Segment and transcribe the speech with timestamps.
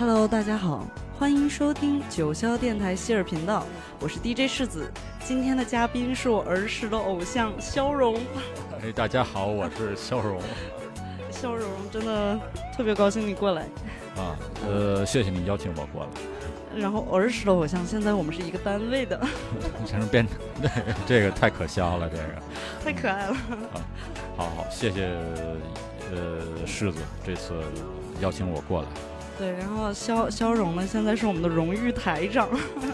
[0.00, 0.86] Hello，大家好，
[1.18, 3.66] 欢迎收听九霄电台希尔频道，
[4.00, 4.90] 我是 DJ 世子。
[5.22, 8.18] 今天的嘉宾是我儿时的偶像肖荣。
[8.82, 10.40] 哎，大家好，我是肖荣。
[11.30, 12.40] 肖荣真的
[12.74, 13.64] 特别高兴你过来
[14.16, 14.32] 啊，
[14.66, 16.80] 呃，谢谢你邀请我过来。
[16.80, 19.20] 然后儿时的偶像，现在我们是一个单位的，
[19.86, 20.26] 成变
[20.62, 20.70] 对
[21.06, 22.24] 这个太可笑了，这个
[22.82, 23.32] 太可爱了。
[23.74, 23.84] 啊，
[24.34, 25.10] 好好，谢谢
[26.10, 27.52] 呃世子这次
[28.22, 28.88] 邀请我过来。
[29.40, 32.46] 对，然后肖肖荣呢，现在是我们的荣誉台长。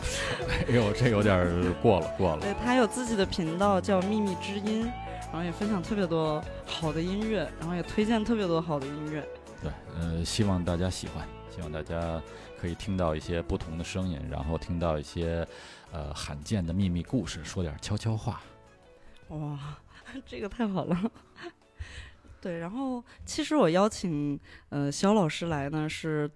[0.69, 1.45] 哎呦，这有点
[1.83, 2.41] 过了，过了。
[2.41, 4.85] 对他有自己的频道叫秘密之音，
[5.33, 9.29] 然后也分享特别多好的音乐，然后也推荐特别多好的音乐。
[9.61, 12.23] 对，呃，希望大家喜欢，希望大家
[12.61, 15.45] 可以听到一些不同的声音，然后听到一些
[15.91, 18.41] 呃罕见的秘密故事，说点悄悄话。
[19.31, 19.59] 哇，
[20.25, 20.97] 这个太好了。
[22.47, 26.31] 对，然后其实我邀请呃肖老师来呢，是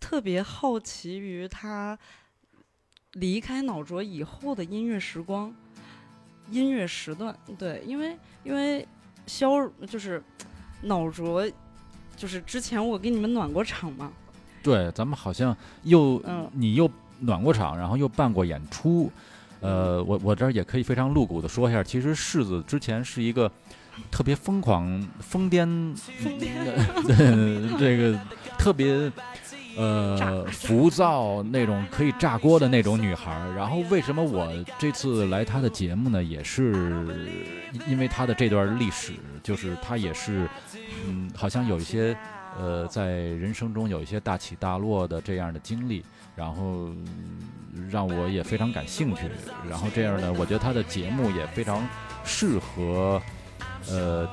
[0.00, 1.96] 特别好奇于他
[3.12, 5.54] 离开脑浊以后的音乐时光、
[6.50, 7.32] 音乐时段。
[7.56, 8.84] 对，因为因为
[9.28, 10.20] 肖就是
[10.82, 11.48] 脑浊。
[12.16, 14.12] 就是之前我给你们暖过场嘛，
[14.62, 19.10] 对，咱们好像又，嗯你又暖过场，然后又办过演出，
[19.60, 23.50] 呃，我我这儿也可以非常露骨的说一下，其实柿子之前是一个
[24.10, 26.48] 特别疯狂、疯癫，疯癫，
[27.78, 28.18] 这个
[28.58, 29.10] 特别
[29.76, 33.32] 呃浮躁那种可以炸锅的那种女孩。
[33.56, 36.22] 然后为什么我这次来她的节目呢？
[36.22, 36.72] 也是
[37.88, 39.12] 因为她的这段历史，
[39.42, 40.48] 就是她也是。
[41.06, 42.14] 嗯，好像有一些，
[42.58, 46.04] 呃，在人生中有一些大起大落的这样的经历，
[46.36, 46.90] 然后
[47.88, 49.22] 让我也非常感兴趣。
[49.68, 51.86] 然后这样呢，我觉得她的节目也非常
[52.22, 53.22] 适合，
[53.88, 54.28] 呃，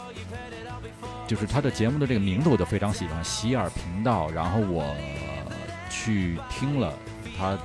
[1.27, 4.29] 就是他的节目的这个名字我就非常喜欢，喜尔频道。
[4.31, 4.95] 然后我
[5.89, 6.93] 去听了
[7.37, 7.57] 他。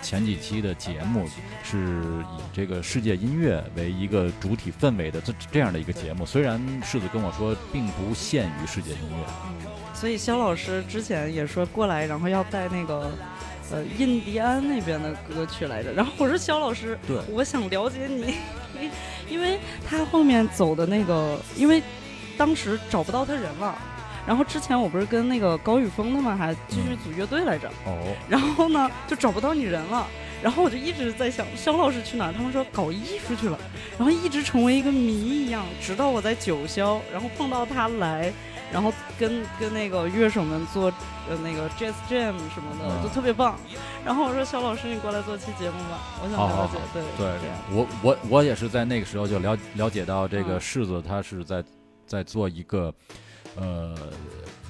[0.00, 1.28] 前几期的节目
[1.64, 2.00] 是
[2.36, 13.10] 以这个世界音乐为一个主体氛围的这这样的一个节目，虽然柿子跟我说并不限于世界音乐，嗯，所以肖老师之前也说过来，然后要带那个
[13.70, 18.34] 呃印第安那边的歌曲来着，然后我说肖老师，对，我想了解你，
[19.28, 19.58] 因为
[19.88, 21.82] 他后面走的那个，因为
[22.36, 23.76] 当时找不到他人了。
[24.26, 30.06] 然后之前我不是跟那个高宇峰他们还继续组乐队来着，哦，然后呢就找不到你人了，
[30.42, 33.58] 然后我就一直在想肖老师去哪儿，他们说搞艺术去了，
[33.96, 38.30] 然后一直成为一个谜一样，直到我在九霄，然后碰到他来，
[38.72, 40.92] 然后跟跟那个乐手们做
[41.28, 43.58] 呃那个 jazz jam 什么的，就特别棒。
[44.04, 51.64] 然后我说肖老师你过来做期节目吧，我想了解，对对，我我我也是在那个时候就了了解到这个柿子他是在
[52.06, 52.94] 在做一个。
[53.56, 53.92] 呃，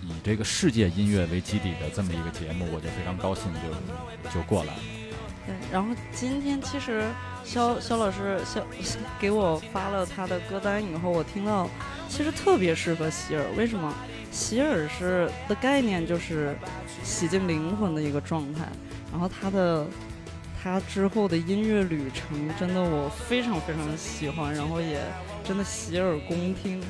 [0.02, 4.80] 以这个世界音乐为基底的这么一个节目，我就非常高兴，就就过来了。
[5.44, 7.04] 对，然后今天其实
[7.48, 8.60] 肖肖老师肖
[9.18, 11.66] 给我发了他的歌单以后，我听到
[12.06, 13.42] 其实特别适合洗耳。
[13.56, 13.90] 为什么？
[14.30, 16.54] 洗耳是的概念就是
[17.02, 18.68] 洗净灵魂的一个状态。
[19.10, 19.86] 然后他的
[20.62, 25.00] 他之后的音乐旅程，真的我非常非常喜欢，然后也
[25.42, 26.82] 真的洗耳恭听。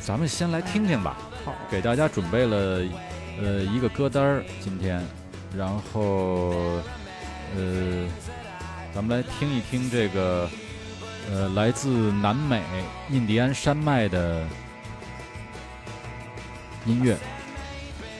[0.00, 1.18] 咱们先来听听吧。
[1.44, 2.80] 好，给大家准备了，
[3.42, 5.02] 呃，一个歌单儿，今天，
[5.56, 6.52] 然后，
[7.56, 8.06] 呃，
[8.94, 10.48] 咱们来听一听这个，
[11.28, 12.62] 呃，来自南美
[13.10, 14.46] 印第安山脉的
[16.86, 17.16] 音乐。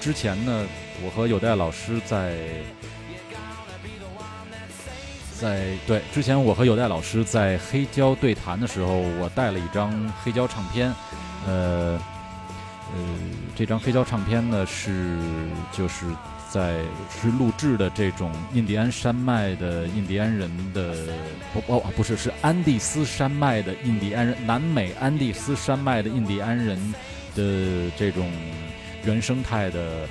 [0.01, 0.67] 之前呢，
[1.01, 2.37] 我和有代老师在，
[5.39, 10.93] 在对，之前我和有代老师在黑胶对谈的时候，我带了一张黑胶唱片。
[11.47, 11.97] 呃，
[12.97, 13.01] 呃，
[13.55, 15.21] 这张黑胶唱片呢是
[15.71, 16.07] 就是
[16.55, 20.95] 在是录制的这种印第安山脉的印第安人的
[21.53, 26.79] 不不不是是安第斯山脉的印第安人南美安第斯山脉的印第安人
[27.35, 28.31] 的这种
[29.05, 30.07] 原生态的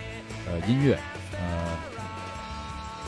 [0.46, 1.00] 呃音乐
[1.40, 1.78] 呃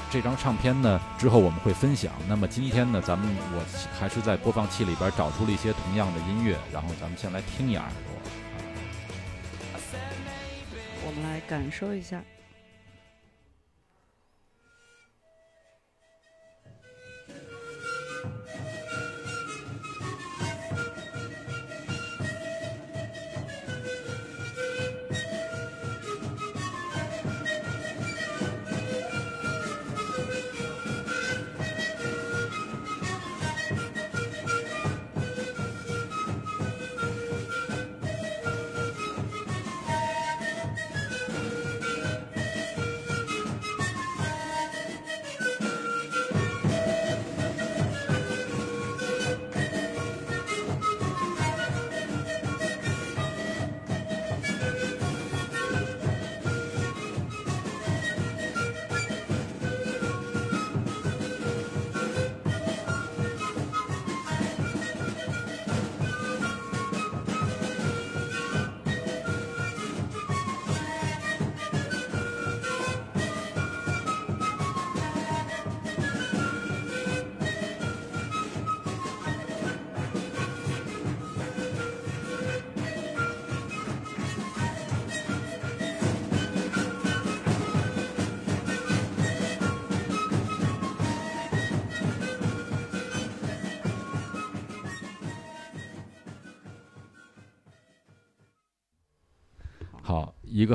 [0.10, 2.14] 这张唱片呢之后我们会分享。
[2.30, 3.62] 那么今天呢，咱们我
[4.00, 8.32] 还是在播放器里边找出了一些同样的音乐，然后咱们先来听一耳朵。
[11.06, 12.24] 我们来感受一下。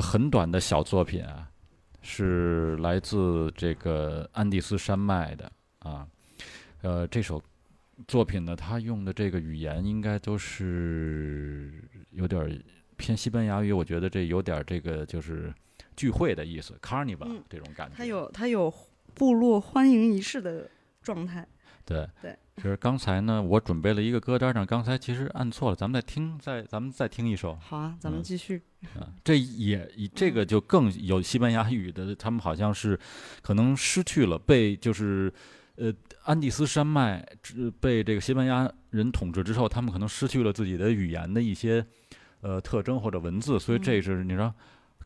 [0.01, 1.47] 个很短的小作品啊，
[2.01, 6.09] 是来自这个安第斯山脉的啊。
[6.81, 7.43] 呃，这首
[8.09, 12.51] 作品呢，它用的这个语言应该都是有点儿
[12.97, 15.53] 偏西班牙语，我觉得这有点儿这个就是
[15.95, 17.95] 聚会的意思，carnival 嗯这种感觉。
[17.97, 18.73] 它有它有
[19.15, 20.71] 部落欢迎仪式的
[21.03, 21.47] 状态。
[21.85, 27.57] 对对，其实刚才呢，我准备了一个歌单呢，刚才其实按错了，咱们再听，再咱们再听一首。
[27.59, 28.61] 好啊，咱们嗯继续。
[29.01, 33.01] 啊，这也以这个就更有西班牙语的，他们好像是
[33.41, 35.33] 可能失去了被就是
[35.77, 35.91] 呃
[36.25, 41.83] 安第斯山脉之被这个西班牙人统治之后，他们可能失去了自己的语言的一些
[42.43, 44.55] 呃特征或者文字，所以这嗯是你说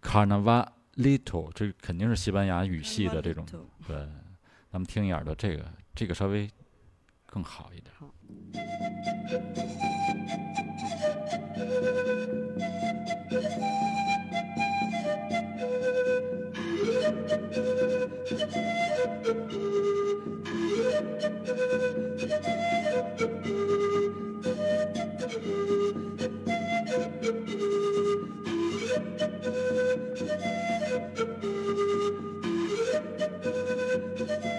[0.02, 3.46] Carnavalito，这肯定是西班牙语系的这种。
[3.86, 3.96] 对，
[4.72, 5.64] 咱们听一耳朵，这个
[5.94, 6.50] 这个稍微
[7.26, 7.93] 更好一点。
[7.99, 8.15] 好。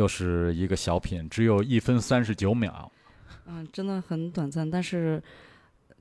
[0.07, 2.89] 又是一个小品，只有一分三十九秒。
[3.45, 5.21] 嗯，真的很短暂，但是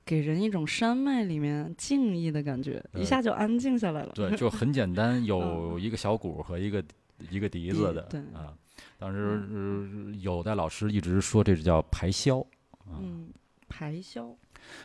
[0.05, 4.13] 给人一种山脉里面静谧的感觉，一下就安静下来了。
[4.15, 6.81] 对，就很简单， 有一个小鼓和一个
[7.29, 8.53] 一个笛子的对啊。
[8.97, 12.41] 当时、呃有的老师一直说这是叫排箫
[12.79, 13.27] 啊、嗯，
[13.67, 14.33] 排箫，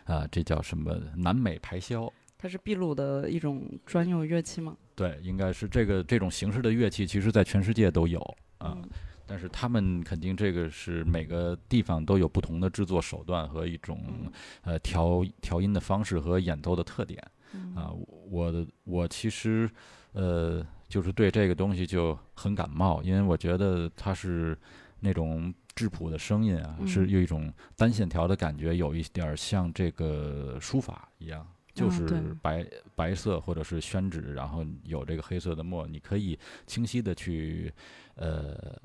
[0.04, 2.10] 啊，这叫什么南美排箫？
[2.36, 4.76] 它是秘鲁的一种专用乐器吗？
[4.96, 8.18] 对，应该是这个这种形式的乐器，其实在全世界都有
[8.58, 8.76] 啊。
[8.76, 8.88] 嗯
[9.32, 17.18] 但是他们肯定这个是每个地方都有不同的制作手段和一种嗯呃调调音的方式和演奏的特点。
[17.54, 17.90] 嗯啊，
[18.28, 19.70] 我我其实
[20.12, 24.54] 呃，就是对这个东西就很感冒，因为我觉得它是
[25.00, 31.46] 那种质朴的声音啊，是嗯有一种单线条的感觉，有一点儿像这个书法一样。
[31.74, 37.72] 就是白白色或者是宣纸，然后有这个黑色的墨，你可以清晰的去
[38.14, 38.78] 呃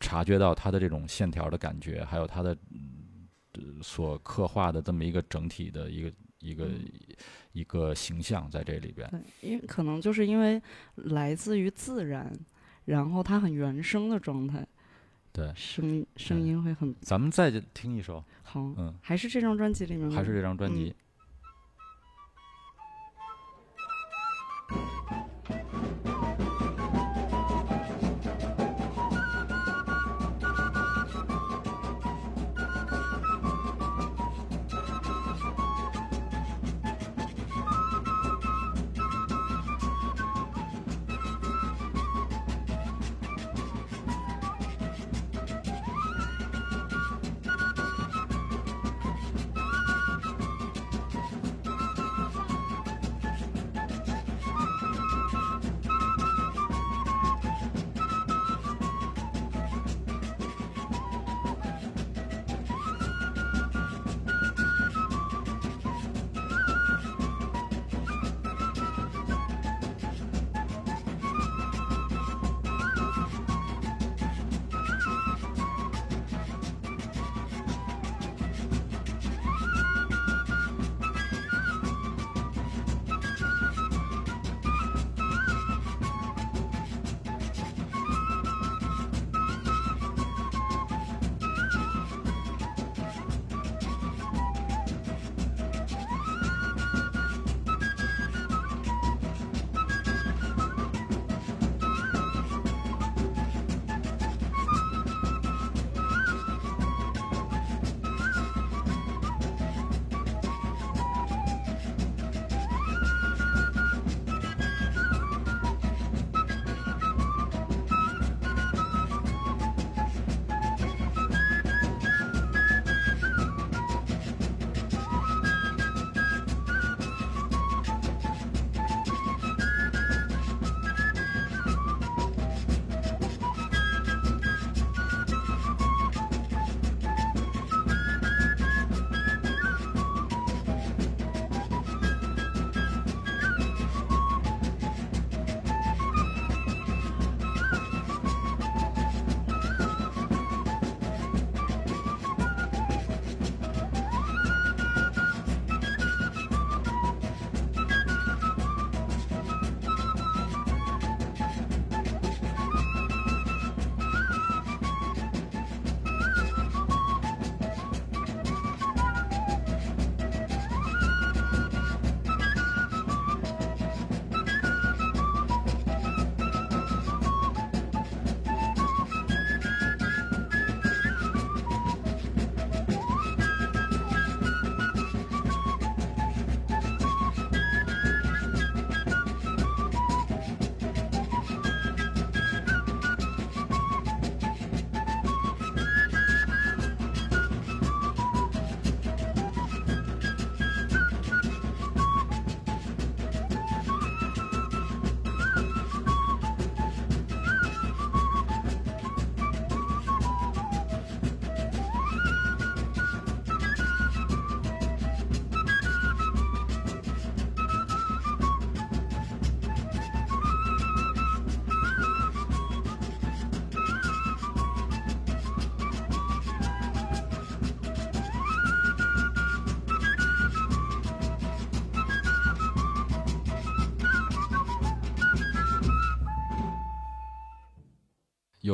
[0.00, 6.84] 察觉到它的这种线条的感觉，还有它的、嗯呃所刻画的这么一个整体的一个一个、嗯
[7.52, 9.08] 一个形象在这里边。
[9.08, 10.60] 对，因为可能就是因为
[10.96, 12.30] 来自于自然，
[12.84, 14.66] 然后它很原生的状态，
[15.32, 18.60] 对，声音声嗯音会很咱们再听一首，好。
[18.76, 20.14] 嗯，还是这张专辑里面吗？
[20.14, 20.94] 还是这张专辑。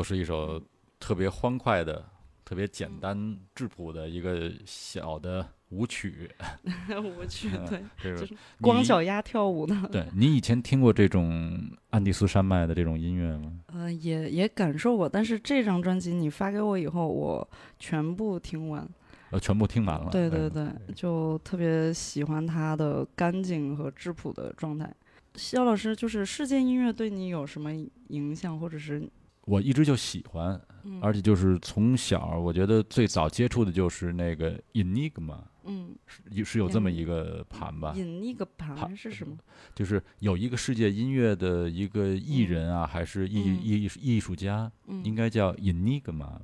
[0.03, 0.61] 又是一首
[0.99, 2.05] 特别欢快的、
[2.45, 6.29] 特别简单质朴的一个小的舞曲。
[6.91, 9.77] 舞曲对，这个就是光脚丫跳舞的。
[9.93, 11.57] 对你以前听过这种
[11.91, 13.53] 安第斯山脉的这种音乐吗？
[13.69, 18.85] 呃，也也感受过，但是这张专辑你发给我以后，我全部听完。
[19.31, 20.11] 呃，全部听完了。
[20.11, 20.67] 对对对，
[20.97, 24.93] 就特别喜欢它的干净和质朴的状态。
[25.37, 27.71] 肖老师，就是世界音乐对你有什么
[28.09, 29.09] 影响，或者是？
[29.45, 39.37] 我一直就喜欢，嗯而且就是从小，我觉得最早接触的就是那个 Enigma，嗯，是是有这么一个盘吧，？Enigma 盘是什么？
[39.75, 46.39] 就是有一个世界音乐的一个艺人啊，还是艺嗯艺艺术家，嗯，应该叫 Enigma，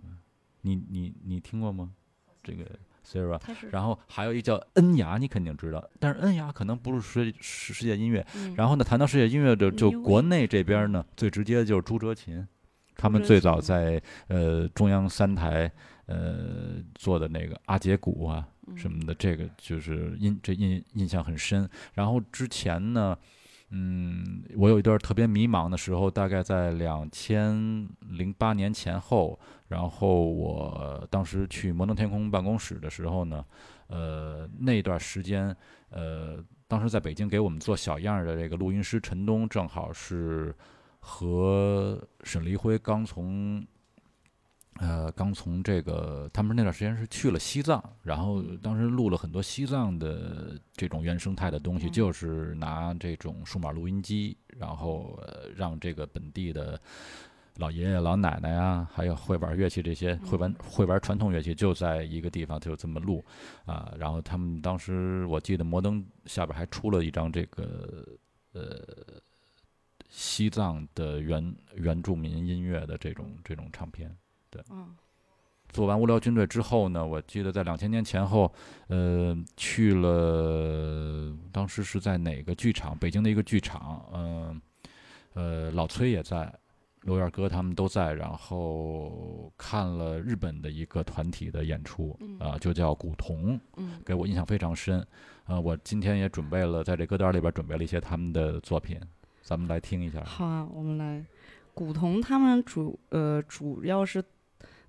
[0.62, 1.92] 你你你听过吗？
[2.42, 2.64] 这个
[3.04, 3.40] Sarah。
[3.70, 8.26] 然后还有一叫恩雅，你肯定知道，但是恩雅可能不是世世世界音乐。
[8.34, 12.46] 嗯然后呢，谈到世界音乐的，就国内这边呢，最直接的就是朱哲琴，
[12.98, 15.72] 他们最早在呃中央三台
[16.04, 21.66] 呃做的那个阿杰鼓啊什么的，这个就是印这印印象很深。
[21.94, 23.16] 然后之前呢，
[23.70, 29.38] 嗯，我有一段特别迷茫的时候，大概在两千零八年前后，
[29.68, 33.44] 然后我当时去摩登天空办公室的时候呢，
[33.86, 35.54] 呃，那段时间，
[35.90, 40.54] 呃，当时在北京给我们做小样的这个录音师陈东，正好是
[41.08, 43.66] 和沈黎辉刚从。
[44.80, 56.80] 呃，刚从这个，他们那段时间是去了西藏，然后当时录了很多西藏的这种原生态的东西，嗯就是拿这种数码录音机，然后、呃、让这个本地的
[57.56, 63.24] 老爷爷老奶奶啊，还有会玩乐器这些会玩会玩传统乐器，就在一个地方就这么录
[63.66, 63.92] 啊。
[63.98, 68.06] 然后他们当时我记得摩登下边还出了一张这个
[68.52, 68.86] 呃
[70.08, 74.14] 西藏的原原住民音乐的这种这种唱片。
[74.50, 74.94] 对嗯
[75.70, 78.50] 做完无聊军队之后呢，我记得在两千年前后，
[78.86, 82.96] 呃，去了，当时是在哪个剧场？
[82.98, 84.62] 北京的一个剧场，嗯、
[85.34, 86.50] 呃，老崔也在，
[87.02, 95.06] 刘燕哥他们都在，然后看了日本的一个团体的演出，嗯啊、就叫古铜，嗯给我印象非常深。
[95.44, 98.98] 呃，我今天也准备了，在这歌单里边准备了一些他们的作品，
[99.48, 100.22] 咱们来听一下。
[100.24, 101.24] 好啊，我们来。
[101.72, 104.22] 古铜他们主呃主要是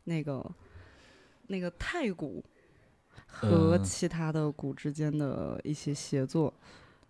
[0.04, 0.46] 那个
[1.48, 2.44] 那个太古
[3.25, 6.54] 和嗯其他的古之间的一些协作。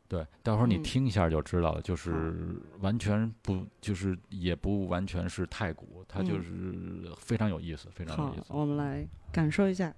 [0.08, 8.44] 对，到时候你嗯听一下就知道了，就是完全不，就是也不完全是太古，它就嗯是非常有意思，非常有意，思。
[8.50, 9.92] 我们来感受一下。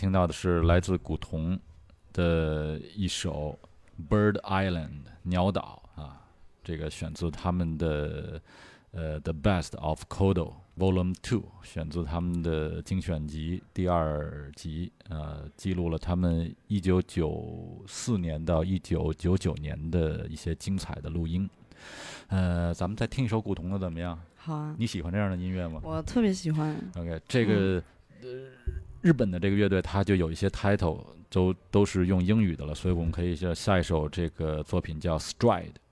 [0.00, 1.60] 听到的是来自古铜
[2.14, 3.58] 的一首
[4.10, 4.88] 《Bird Island》
[5.24, 6.24] 鸟岛啊，
[6.64, 8.40] 这个选自他们的
[8.92, 21.46] 呃《The Best of Kodo Volume Two》，选自他们的精选集第二集，呃，记录了他们一九九四年到一九九九年的一些精彩的录音。
[22.28, 24.18] 呃，咱们再听一首古铜的怎么样？
[24.36, 26.74] 好啊，你喜欢这样的音乐吗我特别喜欢。
[26.96, 27.82] ？OK，这个、
[28.22, 28.28] 呃，
[29.02, 35.72] 日本的这个乐队它就有一些 title 都都是用英语的了，所以我们可以下下一首这个作品叫 Stride。「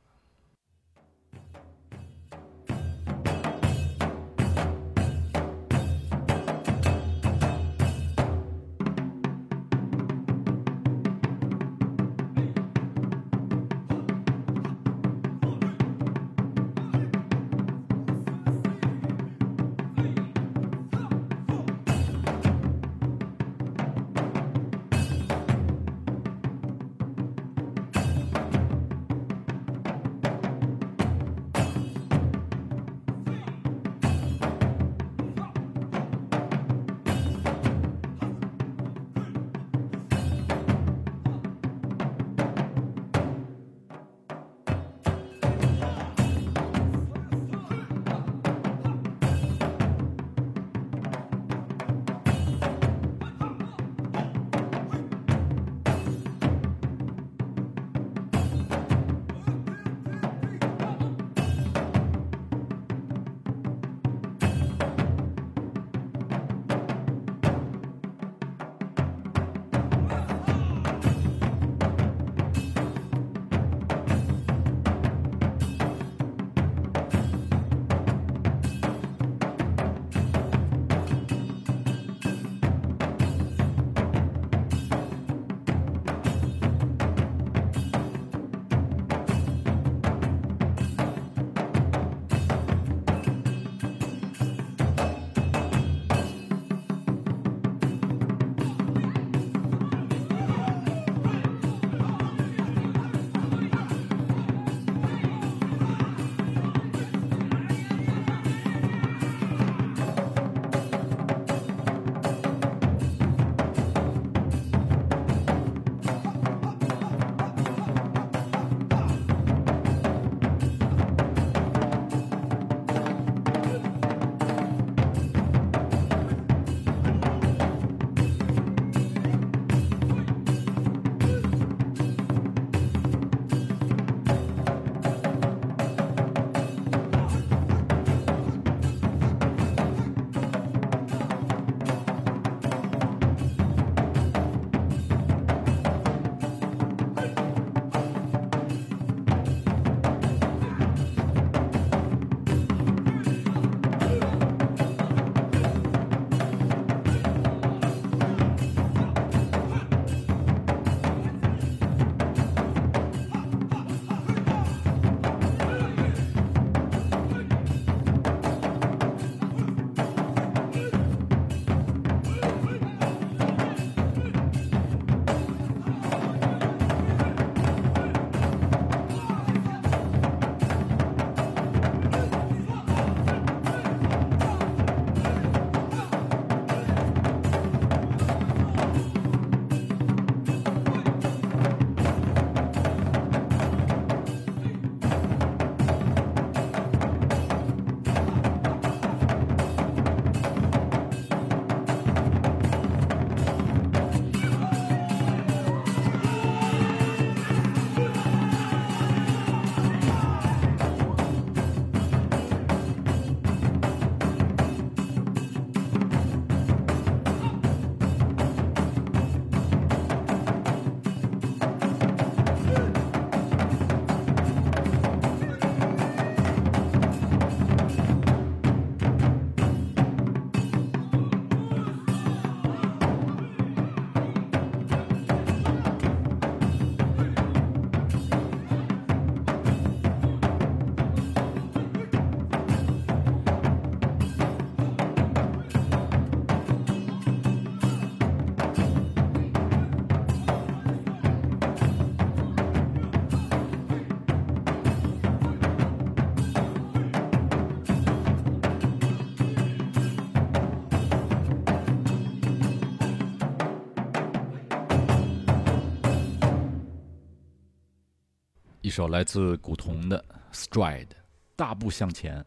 [268.99, 271.07] 首来自古铜的《Stride》，
[271.55, 272.45] 大步向前，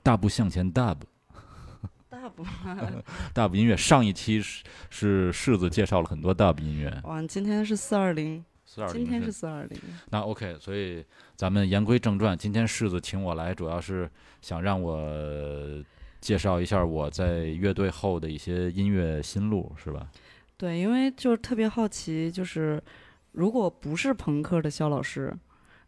[0.00, 0.96] 大步向前，Dub。
[2.08, 2.46] 大步
[3.34, 9.76] ，Dub 音乐上一期是是柿子介绍了很多 Dub 音乐，哇，今天是四二零，四二今天是四二零，
[10.08, 14.08] 那 OK，所以咱们言归正传，今天柿子请我来，主要是
[14.40, 14.96] 想让我
[16.20, 20.08] 介绍一下我在乐队后的一些音乐心路，是吧？
[20.56, 22.80] 对，因为就是特别好奇，就是
[23.32, 25.36] 如果不是朋克的肖老师，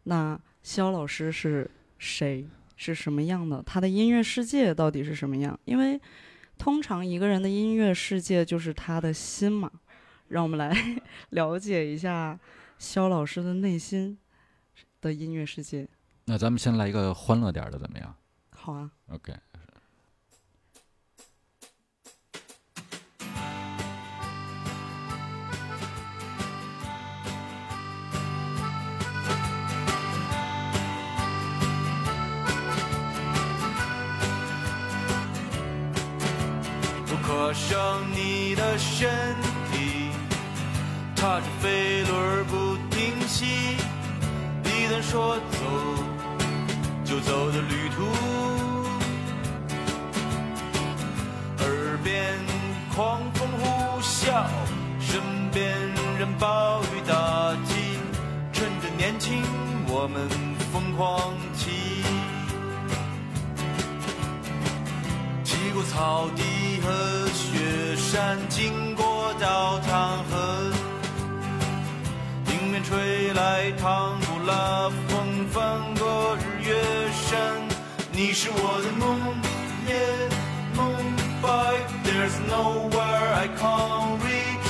[0.03, 2.47] 那肖老师是谁？
[2.75, 3.61] 是什么样的？
[3.63, 5.59] 他的音乐世界到底是什么样？
[5.65, 5.99] 因为
[6.57, 9.71] 通常一个人的音乐世界就是他的心嘛。
[10.29, 10.73] 让我们来
[11.31, 12.39] 了解一下
[12.79, 14.17] 肖老师的内心
[15.01, 15.87] 的音乐世界。
[16.25, 18.15] 那咱们先来一个欢乐点儿的，怎么样
[18.51, 19.33] 好啊，？OK。
[37.51, 39.09] 我跨上你的身
[39.73, 40.09] 体，
[41.17, 43.75] 踏着飞轮不停息，
[44.63, 45.57] 一旦说走
[47.03, 48.05] 就走的旅途，
[51.65, 52.39] 耳边
[52.95, 54.45] 狂风呼啸，
[55.01, 55.19] 身
[55.51, 55.77] 边
[56.17, 57.73] 人暴雨打击，
[58.53, 59.43] 趁着年轻
[59.89, 60.25] 我们
[60.71, 61.69] 疯狂起。
[65.43, 70.71] 骑过草地和雪山，经过稻塘河，
[72.47, 76.75] 迎面吹来唐古拉风，翻过日月
[77.11, 77.37] 山，
[78.11, 79.19] 你是我的梦
[79.87, 79.93] 也
[80.75, 80.93] 梦
[81.41, 81.47] 白。
[82.03, 84.69] There's nowhere I can't reach，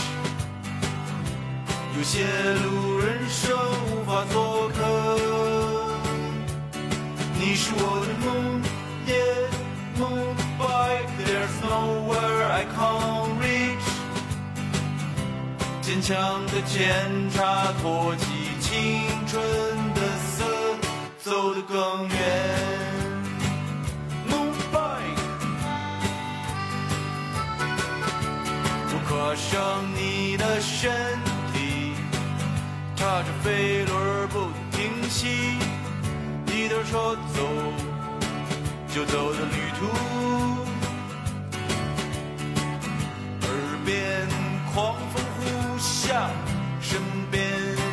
[1.98, 2.26] 有些
[2.64, 4.78] 路人设无法做客，
[7.40, 8.71] 你是我的梦。
[11.62, 13.88] Nowhere I can't reach。
[15.82, 18.26] 坚强的剑插托起
[18.60, 19.42] 青春
[19.94, 20.46] 的色，
[21.20, 22.18] 走得更远。
[24.30, 25.20] Moonlight。
[28.94, 30.92] 我跨上你的身
[31.54, 31.94] 体，
[32.96, 35.58] 踏着飞轮不停息，
[36.48, 37.40] 一旦说走
[38.94, 39.86] 就走的旅途，
[44.74, 46.30] 狂风呼啸，
[46.80, 47.44] 身边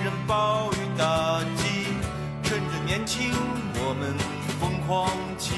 [0.04, 1.88] 人暴雨打击，
[2.44, 3.32] 趁着年轻
[3.74, 4.14] 我们
[4.60, 5.56] 疯狂起。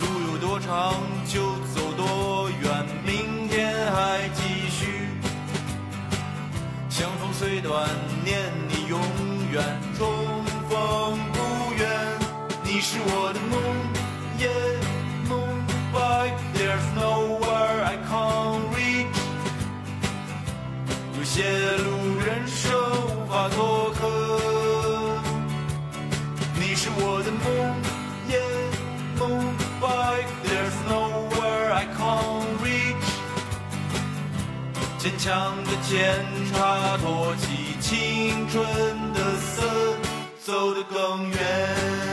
[0.00, 0.92] 路有多长
[1.26, 5.08] 就走多远，明天还继续。
[6.90, 7.88] 相逢虽短，
[8.22, 9.00] 念你永
[9.50, 9.64] 远
[9.96, 11.88] 重逢不远。
[12.64, 13.58] 你是我的梦
[14.40, 14.48] 耶
[16.10, 19.18] boy, there's nowhere I can't reach。
[21.16, 21.44] 有些
[21.84, 22.72] 路人生
[23.16, 24.00] 无法做客。
[26.58, 27.46] 你是我的梦
[28.28, 28.70] ，yeah
[29.18, 30.28] moonlight。
[30.48, 33.08] There's nowhere I can't reach。
[34.98, 35.94] 坚强的剑
[36.52, 38.64] 插托起青春
[39.14, 39.62] 的色，
[40.44, 42.09] 走得更远。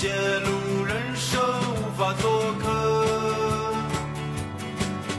[0.00, 1.38] 些路人生
[1.74, 2.64] 无法做客。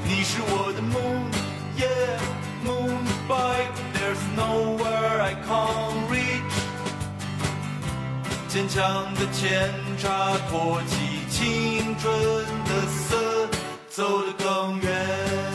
[0.03, 0.99] 你是我的梦
[1.77, 2.17] ，yeah
[2.65, 3.69] moonlight。
[3.93, 6.55] There's nowhere I can't reach。
[8.47, 12.11] 坚强的前插托起青春
[12.65, 13.47] 的色，
[13.87, 15.50] 走得更远。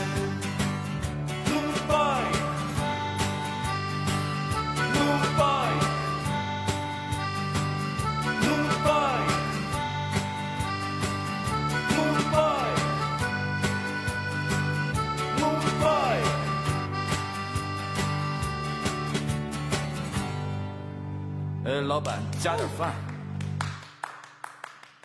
[21.77, 22.91] 呃，老板加点饭。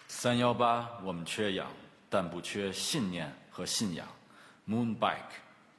[0.08, 1.66] 三幺八，我们缺氧，
[2.08, 4.06] 但不缺信念和信仰。
[4.66, 5.18] Moonbike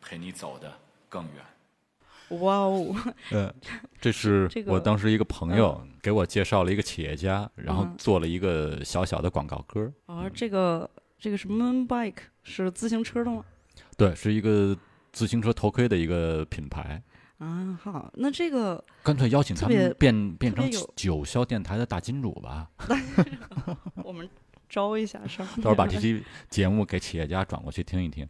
[0.03, 0.71] 陪你走得
[1.09, 2.39] 更远。
[2.41, 2.95] 哇哦，
[3.31, 3.51] 呃，
[3.99, 9.91] 这是 我当时一个朋友给我介绍了一个企业家，然后嗯做了一个小小的广告歌。
[10.05, 13.43] 啊，这个这个是 Moon Bike 是自行车的吗？
[13.97, 14.77] 对，是一个
[15.11, 17.01] 自行车头盔的一个品牌。
[17.43, 22.69] 啊，好，那这个干脆邀请他们变变成九霄电台的大金主吧，
[24.01, 24.29] 我们
[24.69, 28.25] 招一下上，到时候把这期节目给企业家转过去听一听。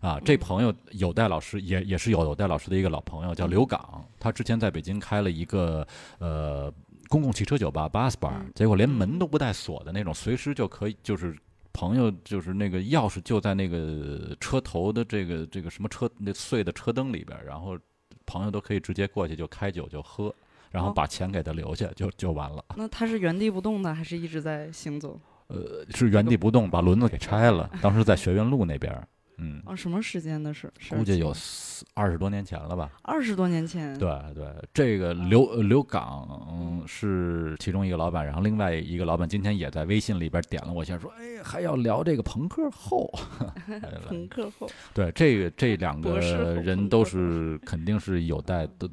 [0.00, 5.86] 啊，这朋友有戴老师也也是有有戴老师的一个老朋友，叫刘港，他之前在北京开了一个
[6.18, 6.72] 呃
[7.08, 11.36] 公共汽车酒吧 bus bar，嗯结果连门都不带锁的那种，随时就可以就是。
[11.78, 17.78] 朋友就是那个钥匙就在那个车头的这个这个什么车那碎的车灯里边，然后
[18.26, 20.34] 朋友都可以直接过去就开酒就喝，
[20.70, 22.64] 然后哦把钱给他留下就就完了。
[22.76, 25.18] 那他是原地不动的，还是一直在行走？
[25.46, 27.70] 呃，是原地不动，把轮子给拆了。
[27.80, 29.06] 当时在学院路那边儿，
[29.38, 30.72] 嗯，啊，什么时间的事？
[30.90, 32.90] 估计有四二十多年前了吧。
[33.02, 33.98] 二十多年前。
[33.98, 43.12] 对对，这个刘呃刘岗嗯是其中一个老板，然后另外一个老板今天也在微信里边点了我一下，说哎还要聊这个朋克后，
[44.08, 48.88] 朋克后，对这个这两个人都是肯定是有待都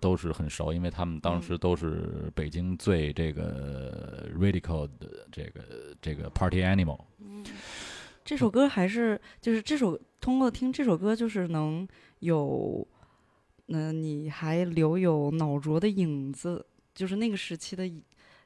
[0.00, 5.60] 都是很熟，因为他们当嗯时都是北京最这个 radical 的这个
[6.02, 6.98] 这个 party animal。
[8.24, 11.86] 这首歌还是就是这首通过听这首歌，就是能
[12.20, 12.86] 有，
[13.68, 17.86] 嗯、你还留有脑浊的影子，就是那个时期的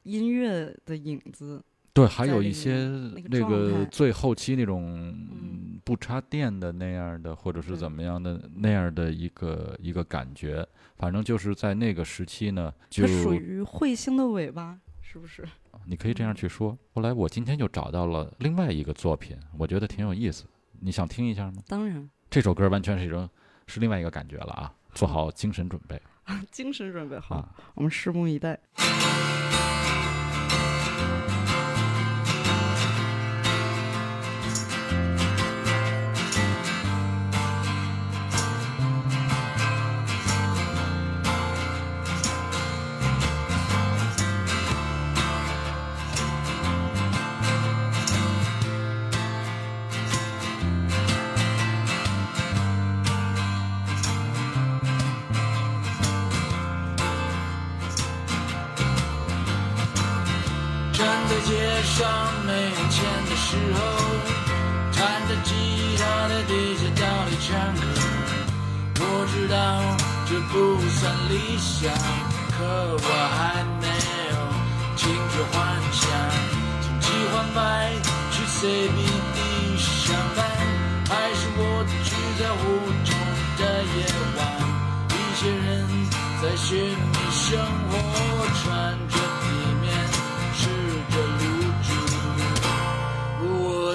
[0.02, 1.62] 音乐的影子。
[1.92, 4.84] 对，还有一些那个那个最后期那种
[5.32, 10.64] 嗯不插电的那样的，或者是怎么样的那样的一个一个感觉，
[10.96, 14.78] 反正就是在那个时期呢，就它属于彗星的尾巴，
[15.10, 15.42] 是不是？
[15.86, 16.76] 你可以这样去说。
[16.92, 20.44] 后来我今天就找到了另外一个作品，我觉得挺有意思，
[20.80, 21.62] 你想听一下吗？
[21.66, 23.28] 当然，这首歌完全是一种
[23.66, 26.00] 是另外一个感觉了啊，做好精神准备
[26.52, 27.54] 精神准备好，啊。
[27.74, 28.58] 我们拭目以待。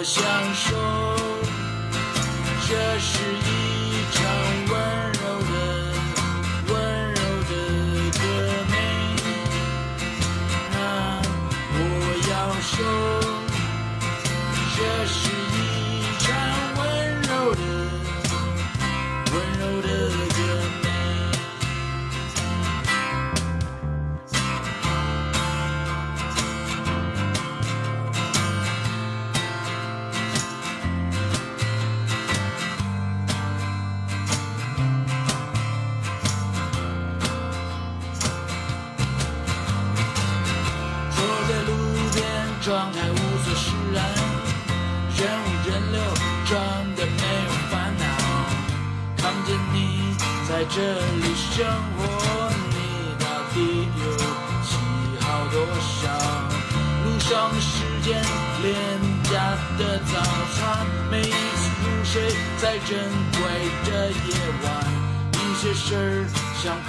[0.03, 0.42] 我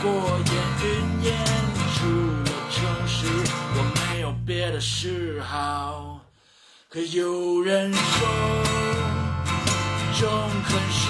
[0.03, 0.87] 过眼云
[1.25, 1.37] 烟，
[1.95, 2.07] 除
[2.45, 2.77] 了诚
[3.09, 3.27] 实，
[3.77, 3.79] 我
[4.13, 6.21] 没有别的嗜好。
[6.89, 8.29] 可有人说，
[10.19, 10.29] 忠
[10.69, 11.03] 恳是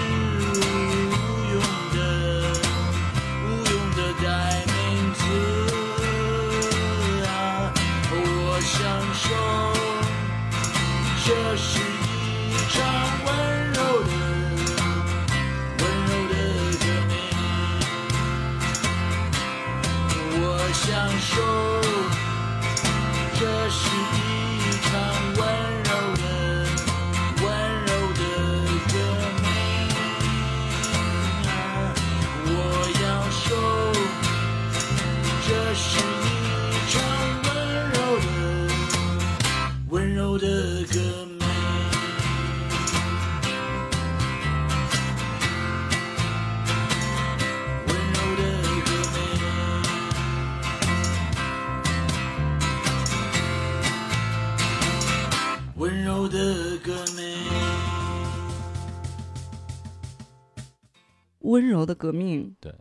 [61.54, 62.74] 温柔的革命，对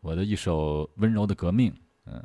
[0.00, 1.72] 我的一首温柔的革命，
[2.06, 2.22] 嗯，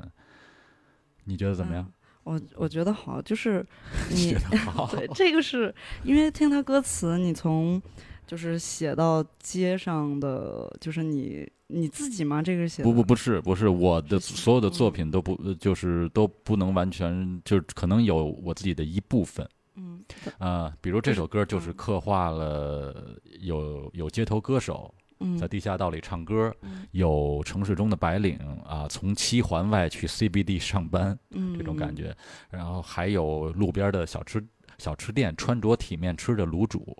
[1.23, 1.91] 你觉得怎么样？
[2.23, 3.65] 我我觉得好，就是
[4.11, 4.35] 你？
[4.91, 5.73] 对这个是
[6.03, 7.81] 因为听他歌词，你从
[8.25, 12.41] 就是写到街上的，就是你你自己吗？
[12.41, 19.47] 这个写的不不不是不是我的所有的作嗯品都不呃就是都不能完全就是可能有我自己的一部分
[19.79, 20.03] 嗯
[20.39, 25.06] 啊、比如这首歌就是嗯刻画了有有街头歌手嗯
[25.37, 26.85] 在地下道里唱歌，嗯。
[26.91, 31.57] 有城市中的白领啊从七环外去 CBD 上班嗯。
[31.57, 32.15] 这种感觉，
[32.49, 34.45] 然后还有路边的小吃
[34.77, 36.95] 小吃店穿着体面吃着卤煮。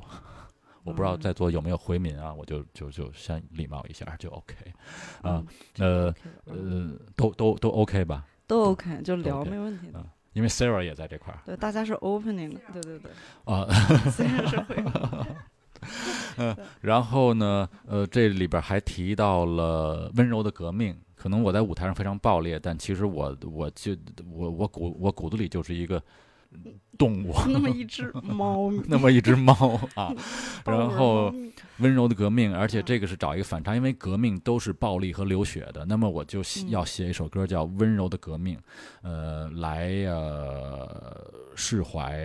[0.84, 4.55] 我不知道嗯在座有没有回民啊，我就就就先礼貌一下就 OK，
[5.22, 5.43] 啊
[5.80, 6.15] 嗯，呃
[6.45, 8.26] 呃，都都都 OK 吧？
[8.47, 9.99] 都 OK，就聊没问题的。
[9.99, 11.41] 啊，因为 Sarah 也在这块儿。
[11.45, 13.11] 对，大家是 opening 的，对对对，
[13.43, 13.68] 啊。
[14.09, 14.78] 虽然是会
[16.81, 20.95] 然后呢，呃，这里边还提到了温柔的革命。
[21.15, 23.91] 可能我在舞台上非常爆裂，但其实我我就
[24.31, 26.01] 我我骨我骨子里就是一个
[26.97, 30.13] 动物， 那么一只 猫，那么一只猫 啊。
[30.65, 31.33] 然后
[31.77, 38.57] 温柔的革命，而且嗯这个是找一个反差，因为革命都是暴力和流血的，那么我就要写一首歌叫《温柔的革命》，
[39.03, 42.19] 呃，来呃释怀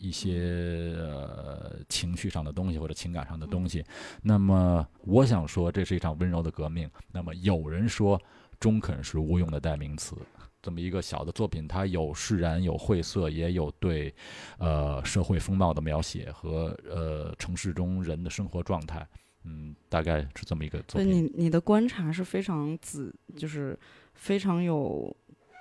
[0.00, 3.84] 一些呃情绪上的东西或者情感上的东西。
[4.22, 6.88] 那么我想说，这是一场温柔的革命。
[7.10, 8.20] 那么有人说，
[8.60, 10.14] 中肯是无用的代名词。
[10.62, 14.14] 这么一个小的作品，它有释然，有晦涩，也有对，
[14.58, 19.04] 呃，社会风貌的描写和呃城市中人的生活状态，
[19.42, 21.24] 嗯，大概是这么一个作对品。
[21.24, 23.76] 你你的观察是非常仔，就是
[24.14, 25.14] 非常有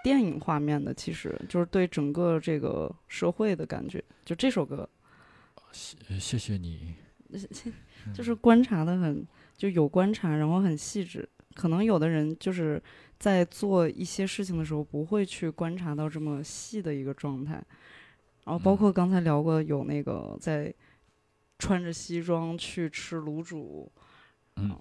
[0.04, 4.04] 电影画面的，其实就是对整个这个社会的感觉。
[4.24, 4.88] 就这首歌，
[5.72, 6.94] 谢谢谢你，
[8.14, 9.26] 就是观察的很
[9.58, 11.28] 就有观察，然后很细致。
[11.54, 12.82] 可能有的人就是
[13.22, 17.64] 在做一些事情的时候，不会去观察到这么细的一个状态。
[18.44, 20.74] 然后包嗯括刚才聊过，有那个在
[21.60, 23.92] 穿着西装去吃卤煮，
[24.56, 24.76] 嗯，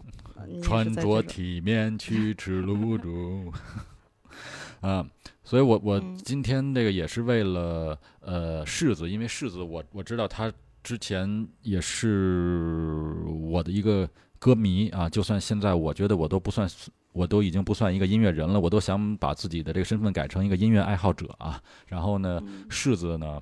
[0.62, 3.52] 穿着体面去吃卤煮。
[4.80, 5.06] 啊，
[5.44, 10.50] 所以我我嗯今天这个也是为了呃柿子，因为柿子我我知道他
[10.82, 16.66] 之前也是我的一个歌迷啊，就算现在我觉得我都不算，
[17.12, 21.60] 我都已经不算一个音乐人了，我都想把自己的这个身份改成一个音乐爱好者啊。
[21.86, 23.40] 然后呢，嗯柿子呢，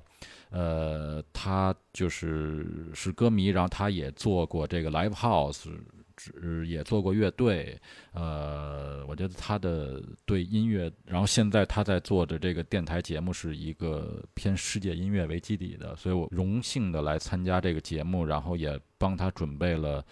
[0.49, 5.69] 呃，他就是是歌迷，然后他也做过这个 live house，
[6.17, 7.79] 只也做过乐队，
[8.11, 20.03] 呃，我觉得他的对音乐，然后现在他在做的这个电台节目是一个偏世界音乐为基底的，所以我荣幸的来参加这个节目，然后也帮他准备了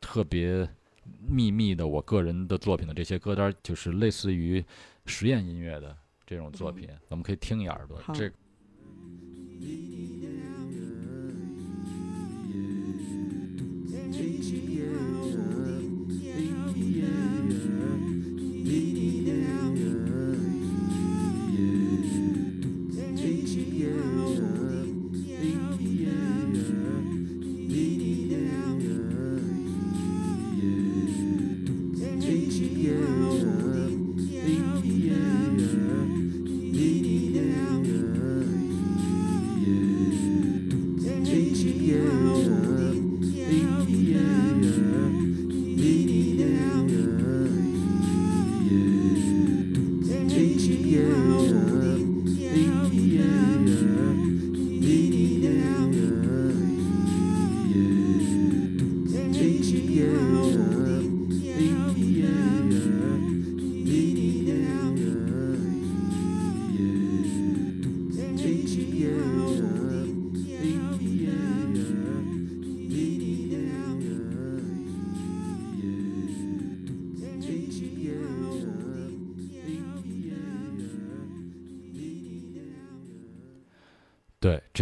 [0.00, 0.68] 特别
[1.28, 4.64] 秘密的我个人的作品的这些歌单，就是类似于
[5.06, 5.96] 实验音乐的
[6.26, 7.98] 这种作品，我们可以听一耳朵。
[7.98, 8.30] 好这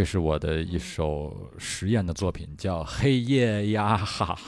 [0.07, 4.39] 是我的一首实验的作品，叫《黑夜呀哈》，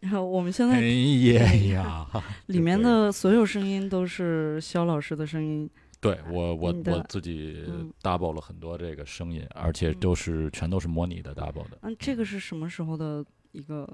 [0.00, 2.22] 然 后我们现在黑夜呀哈。
[2.46, 11.78] 里面的所有声音都是肖老师的声音，对我我我自己嗯 double 了很多这个声音，而且嗯都是全都是模拟的 double 的。
[11.82, 13.88] 嗯，这个是什么时候的一个？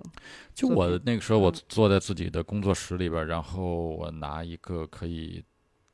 [0.54, 5.42] 就我那个时候，我嗯坐在自己的工作室里边儿，然后我拿一个可以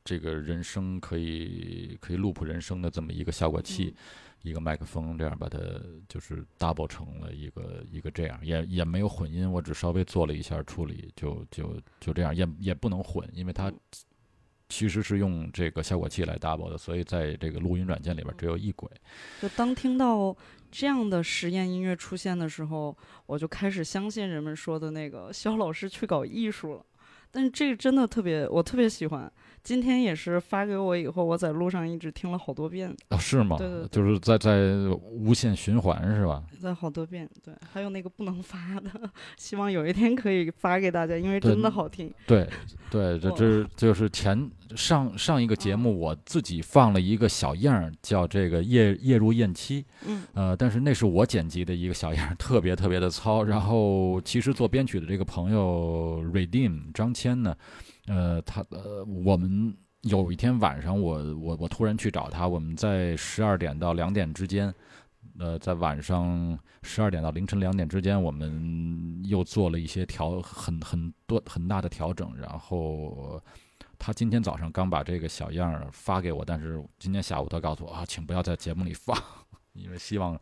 [0.03, 3.93] 这个人声可以可以 loop 人声的这么一个效果器，
[4.41, 5.57] 一个麦克风，这样把它
[6.07, 13.71] 就是 double 成了一个一个这样，也也没有混音，我只稍微做了一下处理，就就就这样，也也不能混，因为它
[14.69, 18.89] 其实是用这个效果器来 double 的，所以在这个录音软件里边只有一轨。
[19.41, 20.35] 就当听到
[20.71, 26.85] 这样的实验音乐出现的时候，我就开始相信人们说的那个肖老师去搞艺术了。
[27.31, 29.31] 但是这个真的特别，我特别喜欢。
[29.61, 32.95] 今天也是发给我以后，我在路上一直听了好多遍。
[33.09, 33.57] 哦，是吗？
[33.57, 34.57] 对对对就是在在
[35.11, 36.41] 无限循环是吧？
[36.59, 38.89] 在好多遍，对，还有那个不能发的，
[39.37, 42.11] 希望有一天可以发给大家，因为真的好听。
[42.25, 42.49] 对
[42.89, 53.43] 对，这这就是前上上一个节目我自己放了一个小样儿，叫这个夜夜入燕期，嗯呃，但是那是我剪辑的一个小样儿，特别特别的糙。
[53.43, 57.55] 然后其实做编曲的这个朋友 Redeem 张谦呢，
[58.07, 64.73] 呃，他呃，我们有一天晚上我，我我突然去找他，我们在十二点到两点之间，
[65.39, 73.41] 呃，在晚上十二点到凌晨两点之间，我们又做了一些调很很多很大的调整，然后。
[73.99, 79.15] 他今天早上刚把这个小样儿发给我，但是今天下午他告诉我啊，请不要在节目里放，
[79.73, 80.39] 因为希望，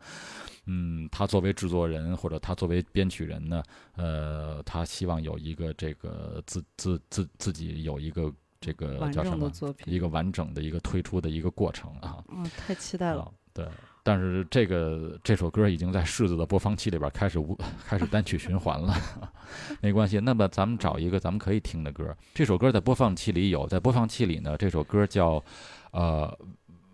[0.66, 3.62] 嗯，他作为制作人或者他作为编曲人呢，
[3.96, 9.52] 呃，他希望有一个这个自自自自己有一个这个叫什么
[9.84, 12.24] 一个完整的一个推出的一个过程啊。
[12.28, 13.22] 嗯，太期待了。
[13.22, 13.68] 啊，对。
[14.08, 17.54] 但是这个这首歌已经在柿子的播放器里边开始无
[17.86, 18.94] 开始单曲循环了，
[19.82, 20.18] 没关系。
[20.18, 22.16] 那么咱们找一个咱们可以听的歌。
[22.32, 25.44] 这首歌在播放器里有，在播放器里呢，这首歌叫
[25.90, 26.34] 呃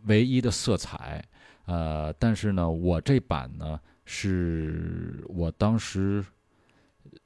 [0.07, 1.25] 唯一的色彩，
[1.67, 6.25] 呃，但是呢，我这版呢是我当时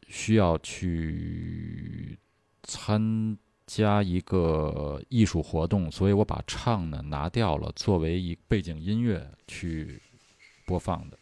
[0.07, 2.19] 需要去
[2.65, 3.39] 参
[3.69, 10.03] 加一个艺术活动，所以我把唱呢拿掉了，作为一背景音乐去
[10.67, 11.19] 播放的。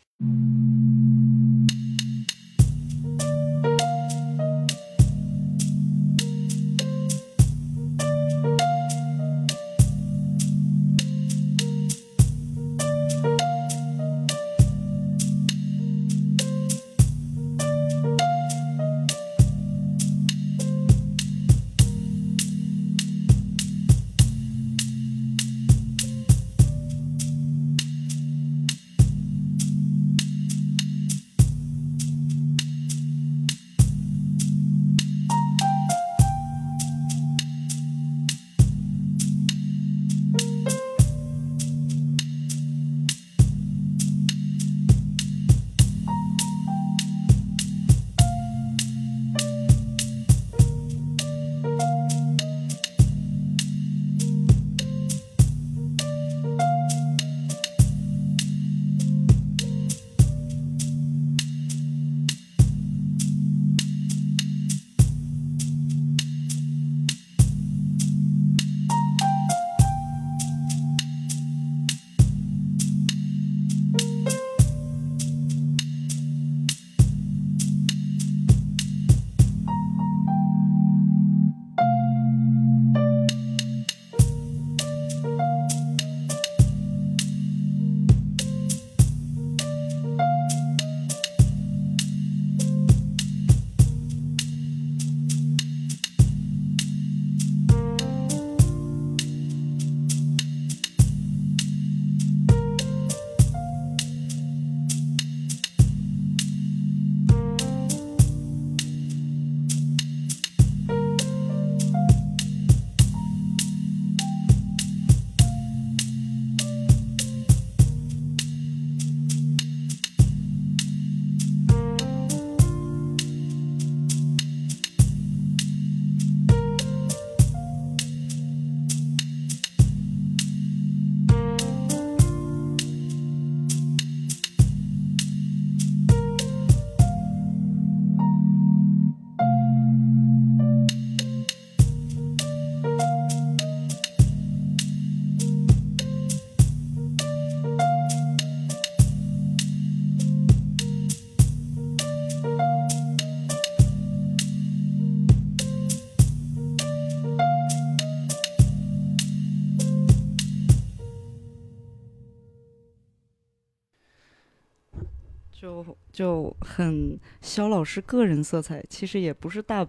[166.17, 169.87] 就就很肖老师个人色彩，其实也不是大，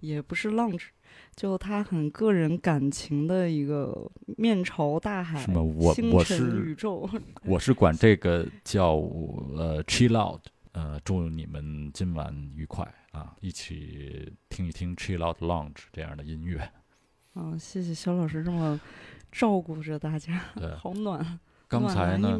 [0.00, 0.88] 也不是 lounge，
[1.34, 5.62] 就他很个人感情的一个面朝大海，什么？
[5.62, 7.08] 我我是宇宙，
[7.44, 16.58] 我是管这个叫呃 chill out，呃，祝你们今晚愉快啊，一起听一听 chill out lounge 这样的音乐。
[17.32, 18.78] 啊， 谢谢肖老师这么
[19.32, 20.38] 照顾着大家，
[20.76, 21.40] 好暖。
[21.66, 22.38] 刚才呢，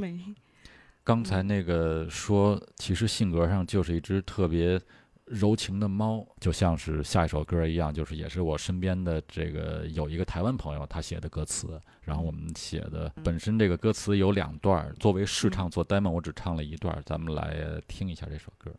[1.03, 4.81] 刚才那个说，其实性格上就是一只特别
[5.25, 18.71] 柔情的猫，就像是下一首歌一样，就是也是我身边的这个有一个台湾朋友他写的歌词，然后我们写的本身这个歌词有两段儿，作为试唱做 demo，我只唱了一段儿，咱们来听一下这首歌。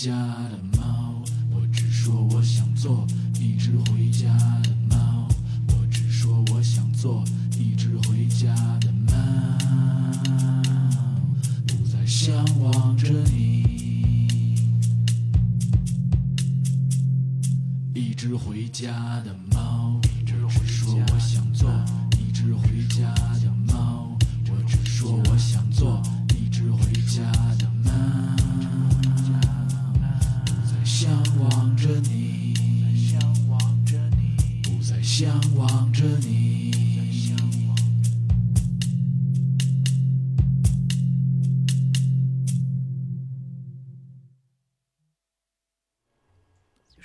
[0.00, 0.10] 只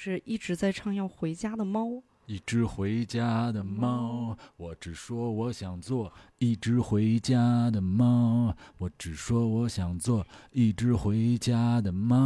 [0.05, 2.03] 就是一直在唱要回家的猫。
[2.27, 12.21] 一只回家的猫，我只说我想做一只回家的猫，我只说我想做一只回家的猫，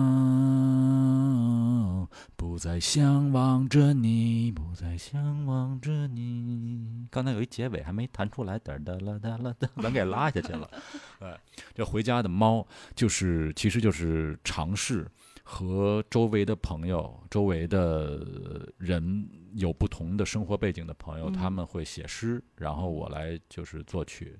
[2.35, 7.07] 不再向往着你，不再向往着你。
[7.09, 10.69] 刚才有一结尾还没弹出来，哒哒啦哒啦哒，咱给拉下去了。
[11.19, 11.39] 哎，
[11.73, 15.09] 这回家的猫就是，其实就是尝试。
[15.51, 24.39] 和周围的朋友、周围的人有不同的生活背景的朋友，嗯他们会写诗，然后我来就是作曲，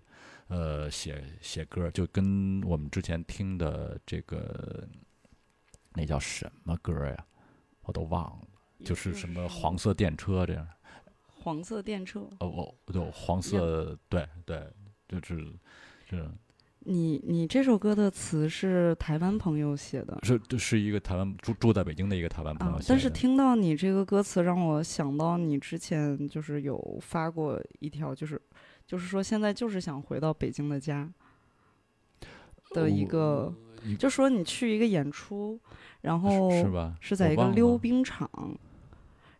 [0.49, 4.88] 呃，写写歌，就跟我们之前听的这个
[5.93, 7.26] 那叫什么歌呀，
[7.82, 8.47] 我都忘了，
[8.86, 10.68] 就是什么黄色电车这样。
[11.41, 12.20] 黄色电车。
[12.39, 14.64] 哦哦，对，黄色，对对，
[15.07, 15.51] 就是
[16.07, 16.30] 是
[16.82, 28.41] 你你这首歌的词是台湾朋友写的是是一个台湾住住在北京的一个台湾朋友写，的，啊但是听到你这个歌词，让我想到你之前就是有发过一条，就是
[28.88, 31.07] 就是说现在就是想回到北京的家
[32.71, 33.53] 的一个，
[33.97, 35.59] 就说你去一个演出，
[36.01, 36.95] 然后是吧？
[37.01, 38.30] 是在一个溜冰场，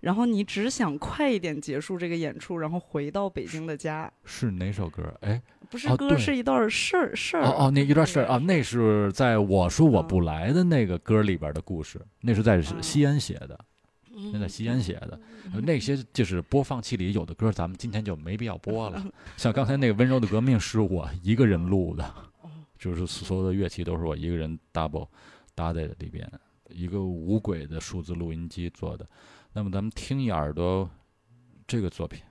[0.02, 4.12] 然后你只想快一点结束这个演出，然后回到北京的家。
[4.26, 5.14] 是哪首歌？
[5.22, 7.44] 哎，不是歌，是一段事儿事儿。
[7.44, 13.60] 哦哦，那一段事儿啊，那是在我说我嗯不来的那个歌里边的故事，那是在哦西安写的，
[14.16, 15.20] 嗯那在西安写的。
[15.64, 19.04] 那些就是播放器里有的歌，咱们今天就没必要播了。
[19.38, 22.04] 像刚才那个《温柔的革命》是我一个人录的，
[22.42, 25.08] 哦就是所有的乐器都是我一个人 double
[25.56, 26.30] 搭在里边，
[26.70, 29.08] 一个无轨的数字录音机做的。
[29.54, 30.90] 那么咱们听一耳朵
[31.68, 32.22] 这个作品。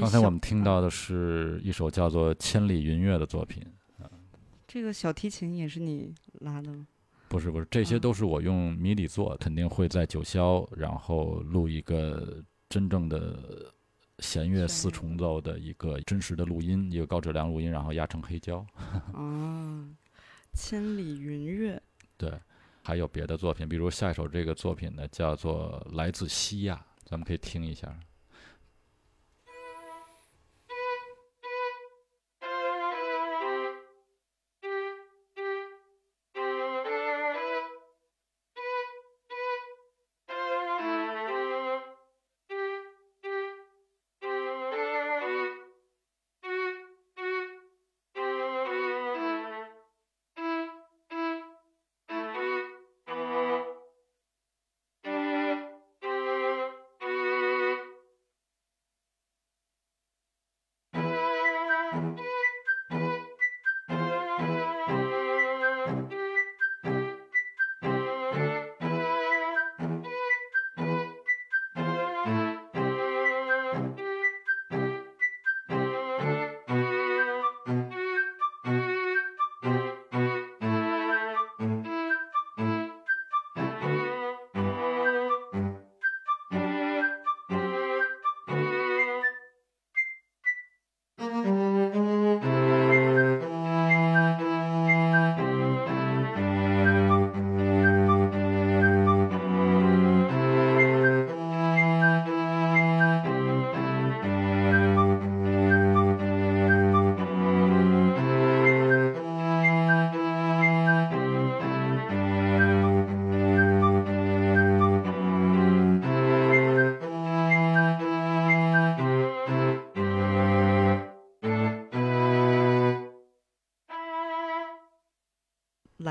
[0.00, 3.64] 刚才我们听到的是一首叫做《千里云月》的作品。
[4.66, 6.86] 这个小提琴也是你拉的吗？
[7.28, 13.72] 不是不是，这些啊都是我用迷你做，肯定会在九霄，然后录一个真正的
[14.18, 18.64] 弦乐四重奏的一个真实的录音，一个高质量录音，然后压成黑胶。
[19.14, 19.88] 啊，
[20.52, 21.80] 千里云月。
[22.16, 22.32] 对，
[22.82, 26.74] 还有别的作品，比如下一首这个作品呢，叫做《来自西亚》，
[27.04, 27.87] 咱们可以听一下。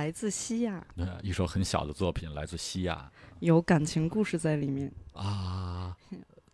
[0.08, 5.93] 来自西亚，对，一首很小的作品，来自西亚有感情故事在里面，啊。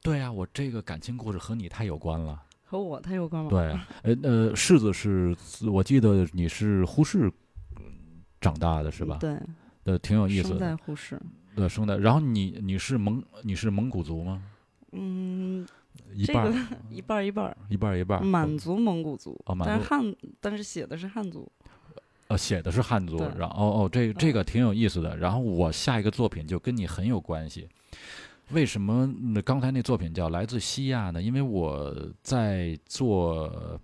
[0.02, 2.42] 对啊，我这个感情故事和你太有关了。
[2.64, 3.50] 和我太有关了？
[3.52, 3.60] 对，
[4.02, 5.38] 呃呃，柿子是，
[5.70, 7.32] 我记得你是呼市
[8.42, 9.20] 长大的是吧？
[9.20, 9.40] 对，
[9.84, 10.60] 呃，挺有意思生的。
[10.60, 11.22] 在呼市。
[11.56, 11.96] 对，生在。
[11.98, 14.42] 然后你你是蒙你是蒙古族吗？
[14.94, 15.64] 嗯，
[16.12, 18.26] 一半、这个 一半一半，一半一半。
[18.26, 21.50] 满族蒙古族，哦满族但是汉，但是写的是汉族。
[22.34, 25.16] 呃，写的是汉族，然后哦哦，这这嗯个挺有意思的。
[25.18, 27.70] 然后我下一个作品就跟你很有关系。
[28.50, 31.22] 为什么嗯刚才那作品叫来自西亚呢？
[31.22, 33.80] 因为我在做，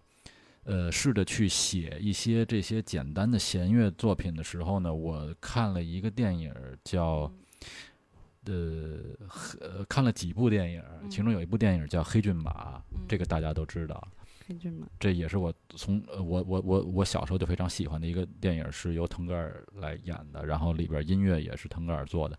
[0.63, 6.51] 呃，试着去写一些这些简单的弦乐作品的时候呢，我看了一个电影
[6.83, 7.31] 叫，
[8.45, 8.97] 呃，
[9.61, 12.77] 呃，看了几部电影，其中有一部电影叫《黑骏马》，
[13.07, 14.07] 这个大家都知道。
[14.49, 14.87] 黑骏马。
[14.99, 22.37] 这也是我从呃我我我我小时候就非常喜欢的一个电影，是由腾格尔来演的，然后里边音乐也是腾格尔做的。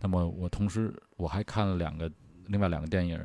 [0.00, 2.10] 那么我同时我还看了两个
[2.46, 3.20] 另外两个电影，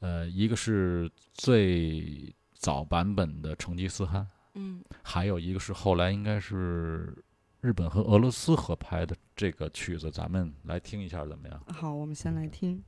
[0.00, 7.16] 呃，一个是最早版本的成吉思汗，嗯，还有一个是后来应该是
[7.60, 11.62] 日本和俄罗斯合拍的这个曲子，咱们来听一下怎么样？
[11.68, 12.82] 好，我们先来听。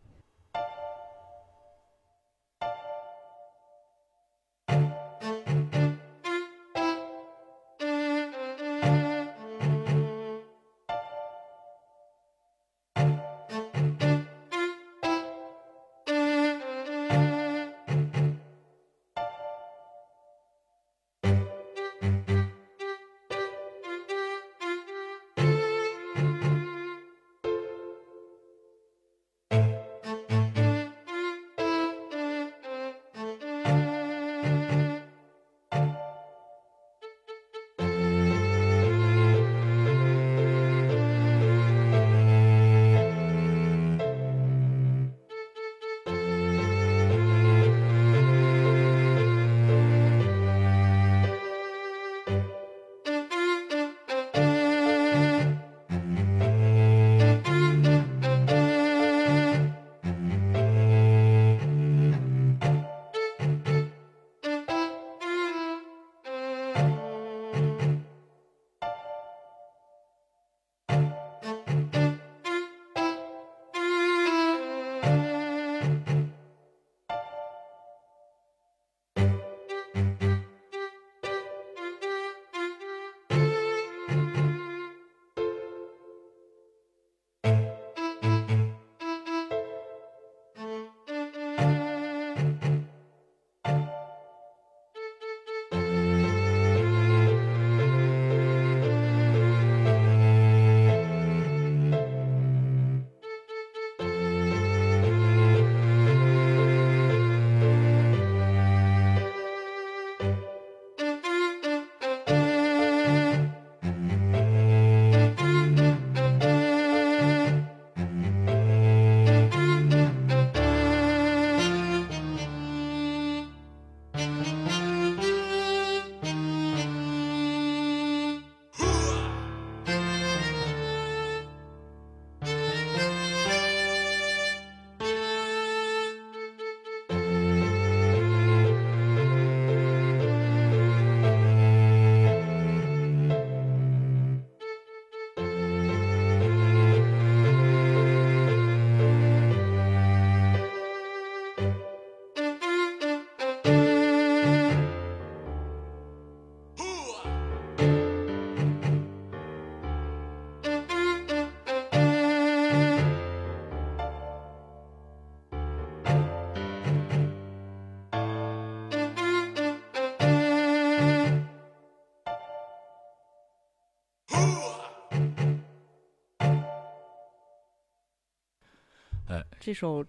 [179.64, 180.04] 这首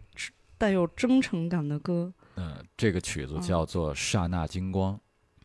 [0.57, 4.93] 带有真诚感的歌，嗯、这个曲子嗯叫做《刹那金光》。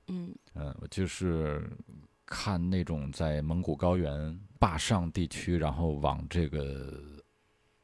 [0.08, 1.70] 嗯嗯，我就是
[2.26, 6.92] 看那种在蒙古高原坝上地区，然后往这个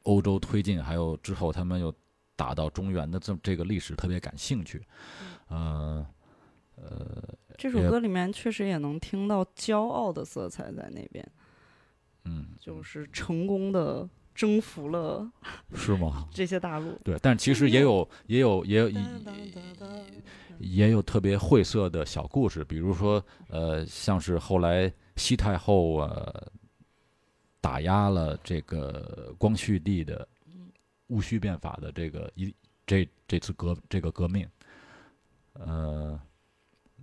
[0.03, 1.95] 欧洲推进，还有之后他们又
[2.35, 4.85] 打到中原的这这个历史特别感兴趣。
[5.47, 6.05] 呃
[6.75, 7.23] 呃，
[7.57, 11.25] 这首歌里面确实也能听到骄傲的色彩在那边，
[12.25, 14.05] 嗯，就是成功的
[14.37, 15.29] 征服了
[15.73, 16.29] 是吗？
[16.31, 16.93] 这些大陆。
[17.03, 18.89] 对，但其实也有也有也有
[19.25, 19.33] 哒
[20.59, 26.51] 也有特别晦涩的小故事，比如说，呃，像是后来西太后呃
[27.59, 30.27] 打压了这个光绪帝的
[31.07, 32.53] 戊戌变法的这个一
[32.85, 34.47] 这这次革这个革命，
[35.53, 36.19] 呃，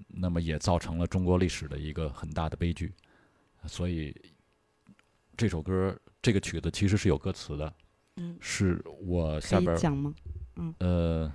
[0.08, 2.92] 那么也造成了中国历史的一个很大的悲剧。
[3.66, 4.14] 所以
[5.36, 7.70] 这首歌这个曲子其实是有歌词的，
[8.16, 10.14] 嗯，是我可下边讲吗？
[10.78, 11.30] 呃，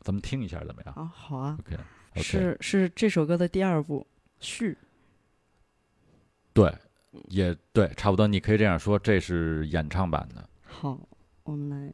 [0.00, 1.74] 咱们听一下怎么样啊，好啊，？OK
[2.10, 4.06] OK，是是这首歌的第二部
[4.38, 4.76] 序。
[6.52, 6.70] 对，
[7.28, 10.46] 也对，差不多，你可以这样说，这是演唱版的。
[10.64, 11.00] 好，
[11.44, 11.90] 我们来。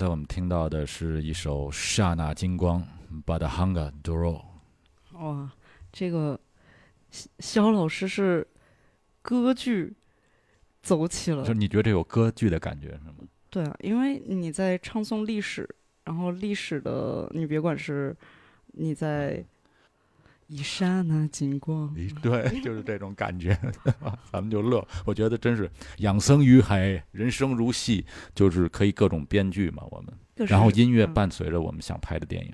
[0.00, 2.82] 才我们听到的是一首《刹那金光》
[3.26, 4.42] （Badahanga Duro）。
[5.12, 5.52] 哇，
[5.92, 6.40] 这个
[7.10, 8.46] 肖肖老师是
[9.20, 9.92] 歌剧
[10.80, 13.16] 走起了就，你觉得这有歌剧的感觉是吗？
[13.50, 15.68] 对啊，因为你在唱诵历史，
[16.04, 18.16] 然后历史的你别管是
[18.68, 19.44] 你在
[20.50, 23.56] 一刹那金光，咦，对，就是这种感觉，
[24.32, 24.84] 咱们就乐。
[25.04, 29.84] 我觉得真是养生于海，人生如戏，就是可以各种编剧嘛。
[29.92, 32.52] 我们，然后音乐嗯伴随着我们想拍的电影。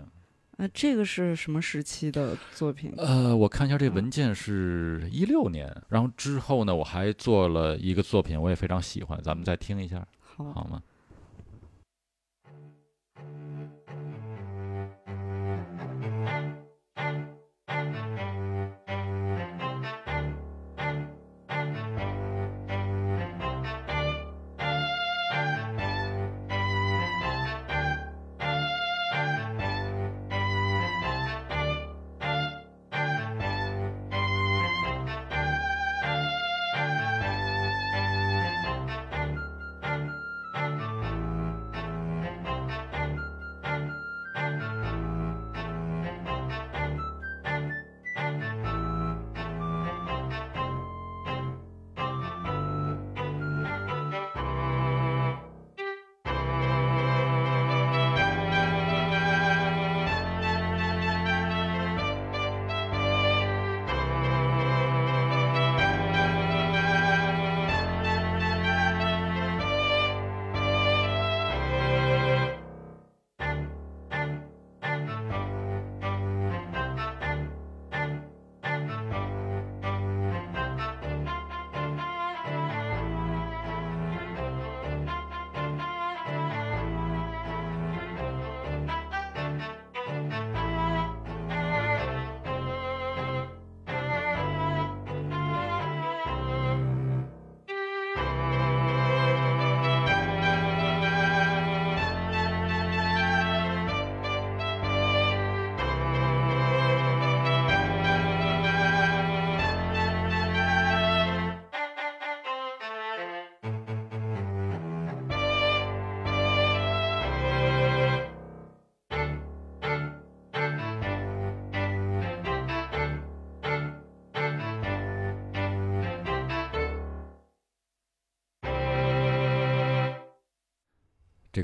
[0.59, 2.93] 啊，这个是什么时期的作品？
[2.99, 10.83] 呃，我看一下这嗯文件是一六年，然后之后呢，我还做了一个作品，我也非常喜欢，咱们再听一下好，好吗？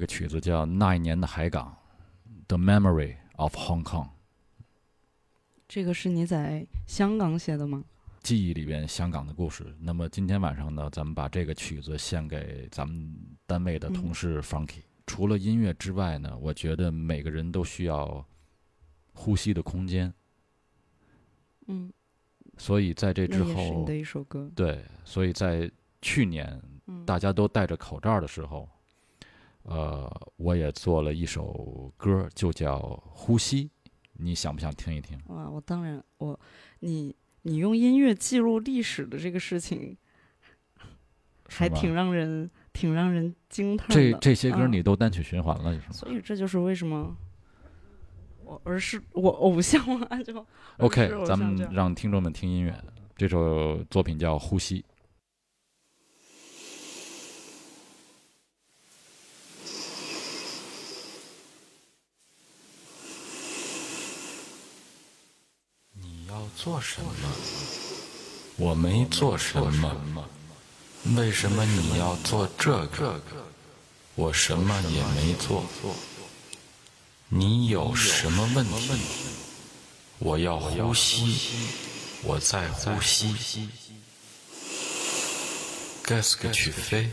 [0.02, 1.72] 个曲子叫《那一年的海港》
[2.48, 4.08] ，The Memory of Hong Kong。
[5.68, 7.84] 这个是你在香港写的吗？
[8.20, 9.64] 记忆里边香港的故事。
[9.78, 14.82] 那么今天晚上呢，咱们把这个曲子献给咱们单位的同事 Frankie。
[15.06, 18.26] 除了音乐之外呢，我觉得每个人都需要
[19.12, 20.12] 呼吸的空间。
[21.68, 21.92] 嗯，
[22.58, 23.86] 所以在这之后。
[24.56, 28.68] 对，所以在去年嗯，大家都戴着口罩的时候，
[29.64, 32.78] 呃，我也做了一首歌，就叫
[33.10, 33.64] 《呼吸》，
[34.14, 35.18] 你想不想听一听？
[35.28, 36.38] 哇，我当然，我
[36.80, 39.96] 你你用音乐记录历史的这个事情，
[41.48, 44.18] 还挺让人挺让人惊叹这的。
[44.18, 47.16] 这些歌嗯你都单曲循环了，是吗所以这就是为什么
[48.44, 50.44] 我而是我偶像嘛， 就
[50.78, 52.76] ？OK，咱们让听众们听音乐。
[53.16, 54.80] 这首作品叫《呼吸》。
[65.94, 67.10] 你要做什么？
[68.56, 69.96] 我没做什么。
[71.16, 73.20] 为什么你要做这个？
[74.14, 75.64] 我什么也没做。
[77.28, 78.92] 你有什么问题？
[80.18, 81.40] 我要呼吸。
[82.22, 83.68] 我在呼吸。
[86.04, 87.10] 该死，去飞！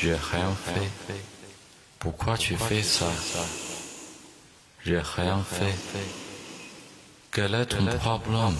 [0.00, 0.90] 热海浪飞，
[1.98, 3.06] 不夸去飞撒！
[4.82, 5.72] 热海浪飞。
[7.36, 8.56] Quel est ton problème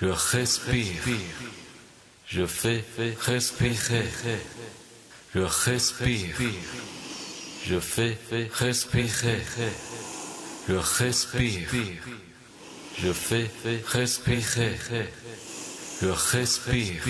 [0.00, 1.02] Je respire.
[2.28, 2.84] Je fais
[3.22, 4.04] respirer.
[5.34, 6.36] Je respire.
[7.64, 8.16] Je fais
[8.52, 9.42] respirer.
[10.68, 11.68] Je respire.
[13.02, 13.50] Je fais
[13.88, 14.76] respirer.
[16.02, 17.02] Je respire.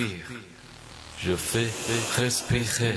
[1.19, 1.69] Je fais
[2.17, 2.95] respirer.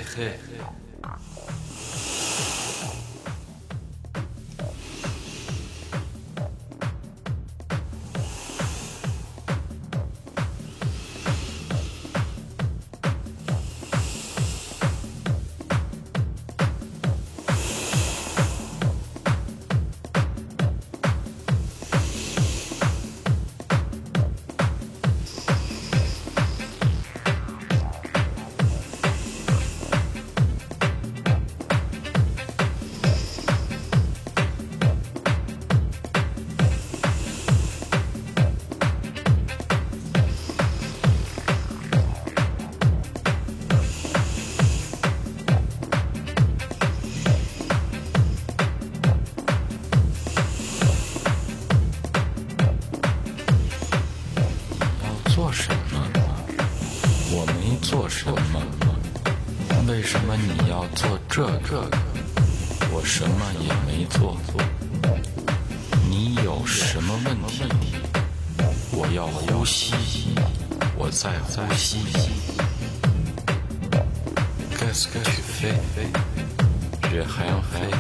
[77.12, 77.96] Je rien fait.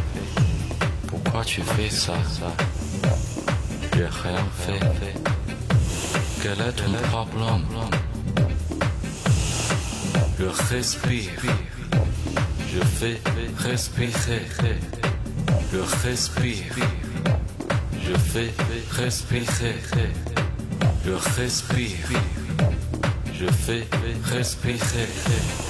[1.07, 2.13] Pourquoi tu fais ça?
[3.93, 4.79] Je rien fait.
[6.41, 7.65] Quel est ton problème?
[10.39, 11.31] Je respire.
[12.71, 13.19] Je fais
[13.57, 14.45] respirer.
[15.73, 16.75] Je respire.
[18.03, 18.53] Je fais
[18.91, 19.75] respirer.
[21.05, 22.21] Je respire.
[23.33, 23.87] Je fais
[24.31, 25.68] respirer.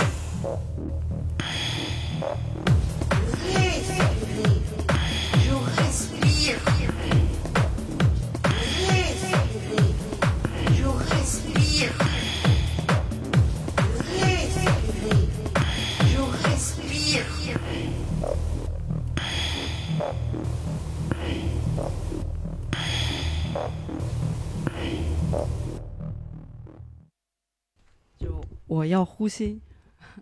[28.99, 29.61] 要呼吸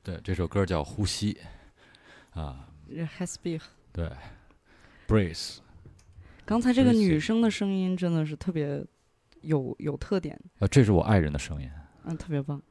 [0.03, 1.37] 对，这首歌叫《呼吸》，
[2.39, 2.67] 啊。
[3.91, 4.09] 对
[5.07, 5.57] ，Breathe
[6.45, 8.85] 刚才这个女生的声音真的是特别
[9.41, 11.69] 有有特点，呃，这是我爱人的声音。
[12.05, 12.61] 嗯，特别棒。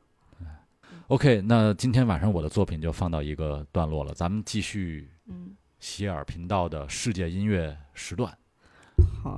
[1.09, 8.37] OK，那今天晚上我的作品就放到一个段落了，咱们继续嗯，喜尔频道的世界音乐时段。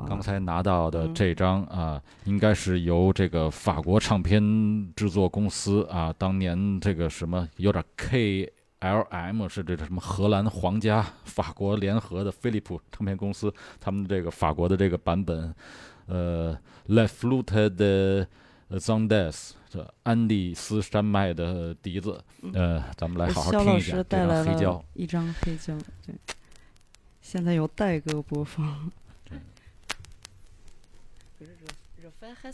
[0.06, 4.42] 刚才拿到的嗯这张啊，应该是由这个法国唱片
[4.94, 15.54] 制作公司啊，当年这个什么有点 KLM 是这个什么荷兰皇家 法国联合的飞利浦唱片公司，他们这个法国的这个版本，
[16.06, 16.56] 呃
[16.86, 18.26] ，La Flute de
[18.72, 22.22] Zondes 这安第斯山脉的笛子，
[22.52, 24.84] 呃，咱们来好好听一下这张黑胶了。
[24.92, 25.76] 一张黑胶，
[26.06, 26.14] 对，
[27.22, 28.90] 现在由戴哥播放。
[32.28, 32.52] Пора.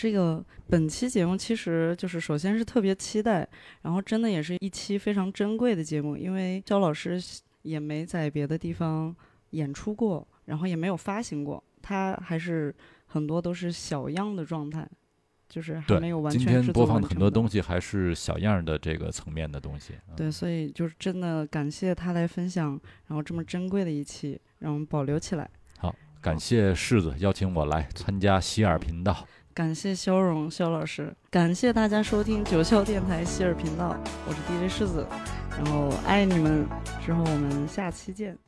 [0.00, 3.46] 这个本期节目其实就是首先是特别期待，
[3.82, 7.20] 然后真的也是一期非常珍贵的节目，因为焦老师
[7.60, 9.14] 也没在别的地方
[9.50, 12.74] 演出过，然后也没有发行过，他还是
[13.08, 14.88] 很多都是小样的状态，
[15.50, 19.92] 就是还没有完今天全播放的很多东西还是小样儿的这个层面的东西。
[20.08, 22.70] 嗯对，所以就是真的感谢他来分享，
[23.08, 25.50] 然后这么珍贵的一期，让我们保留起来。
[25.76, 29.26] 好感谢柿子邀请我来参加希尔频道。
[29.52, 33.96] 感谢肖荣肖老师，感谢大家收听九霄电台希尔频道，
[34.26, 35.04] 我是 DJ 柿子，
[35.50, 36.64] 然后爱你们，
[37.04, 38.38] 之后我们下期见。